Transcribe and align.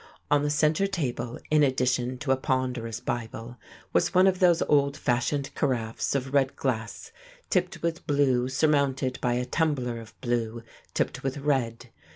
On 0.31 0.41
the 0.41 0.49
centre 0.49 0.87
table, 0.87 1.37
in 1.51 1.61
addition 1.61 2.17
to 2.17 2.31
a 2.31 2.35
ponderous 2.35 2.99
Bible, 2.99 3.57
was 3.93 4.15
one 4.15 4.25
of 4.25 4.39
those 4.39 4.63
old 4.63 4.97
fashioned 4.97 5.53
carafes 5.53 6.15
of 6.15 6.33
red 6.33 6.55
glass 6.55 7.11
tipped 7.51 7.83
with 7.83 8.07
blue 8.07 8.49
surmounted 8.49 9.19
by 9.21 9.33
a 9.33 9.45
tumbler 9.45 9.99
of 9.99 10.19
blue 10.19 10.63
tipped 10.95 11.21
with 11.21 11.37
red. 11.37 11.89